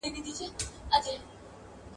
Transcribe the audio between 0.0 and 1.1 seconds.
اوس چه ژوند پر انتها